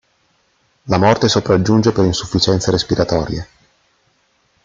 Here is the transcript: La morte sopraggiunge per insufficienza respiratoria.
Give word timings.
La 0.85 0.97
morte 0.97 1.27
sopraggiunge 1.29 1.91
per 1.91 2.05
insufficienza 2.05 2.71
respiratoria. 2.71 3.47